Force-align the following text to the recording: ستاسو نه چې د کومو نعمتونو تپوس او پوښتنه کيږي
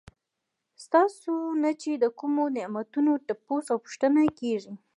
ستاسو 0.83 1.33
نه 1.63 1.71
چې 1.81 1.91
د 2.03 2.05
کومو 2.19 2.43
نعمتونو 2.57 3.11
تپوس 3.27 3.65
او 3.73 3.77
پوښتنه 3.85 4.21
کيږي 4.39 4.73